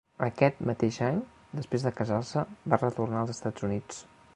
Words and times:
Aquest 0.27 0.63
mateix 0.69 0.97
any, 1.09 1.19
després 1.61 1.87
de 1.89 1.93
casar-se, 2.01 2.45
va 2.75 2.81
retornar 2.89 3.23
als 3.23 3.39
Estats 3.41 3.69
Units. 3.71 4.07